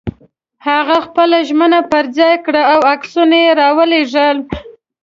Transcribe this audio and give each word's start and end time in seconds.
هغه 0.67 0.97
خپله 1.05 1.37
ژمنه 1.47 1.79
پر 1.91 2.05
ځای 2.17 2.35
کړه 2.45 2.61
او 2.73 2.79
عکسونه 2.93 3.37
یې 3.45 3.51
را 3.59 3.69
ولېږل. 3.77 4.37